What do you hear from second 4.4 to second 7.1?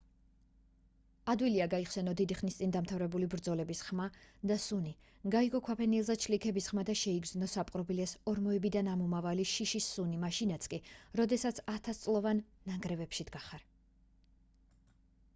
და სუნი გაიგო ქვაფენილზე ჩლიქების ხმა და